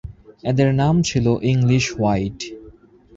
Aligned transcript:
এদের 0.43 0.69
নাম 0.73 0.95
ছিলো 1.01 1.31
ইংলিশ 1.51 1.85
হোয়াইট। 1.95 2.39